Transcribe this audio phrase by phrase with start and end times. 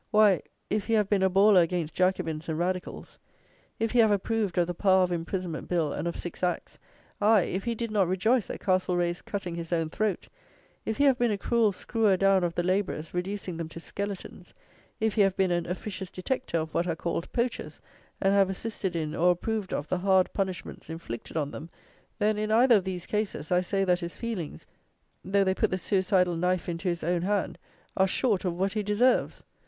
[0.09, 3.19] Why, if he have been a bawler against Jacobins and Radicals;
[3.77, 6.79] if he have approved of the Power of Imprisonment Bill and of Six Acts;
[7.21, 10.27] aye, if he did not rejoice at Castlereagh's cutting his own throat;
[10.87, 14.55] if he have been a cruel screwer down of the labourers, reducing them to skeletons;
[14.99, 17.79] if he have been an officious detecter of what are called "poachers,"
[18.19, 21.69] and have assisted in, or approved of, the hard punishments, inflicted on them;
[22.17, 24.65] then, in either of these cases, I say, that his feelings,
[25.23, 27.59] though they put the suicidal knife into his own hand,
[27.95, 29.43] are short of what he deserves!